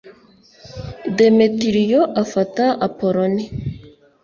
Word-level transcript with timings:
demetiriyo 1.17 2.01
afata 2.21 2.63
apoloni 2.87 3.43